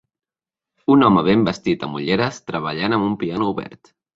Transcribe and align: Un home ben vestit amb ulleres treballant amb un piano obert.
Un 0.95 1.07
home 1.09 1.23
ben 1.27 1.45
vestit 1.49 1.87
amb 1.89 1.99
ulleres 2.01 2.41
treballant 2.53 2.99
amb 2.99 3.09
un 3.11 3.15
piano 3.25 3.53
obert. 3.57 3.97